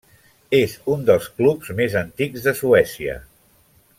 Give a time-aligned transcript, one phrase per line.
[0.59, 3.21] És un dels clubs més antics de Suècia.